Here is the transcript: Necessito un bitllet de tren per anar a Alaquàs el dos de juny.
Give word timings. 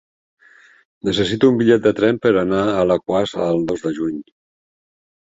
Necessito 1.09 1.49
un 1.51 1.59
bitllet 1.59 1.83
de 1.83 1.91
tren 1.99 2.17
per 2.23 2.31
anar 2.43 2.61
a 2.69 2.73
Alaquàs 2.85 3.35
el 3.49 3.61
dos 3.73 3.85
de 3.89 3.93
juny. 3.99 4.17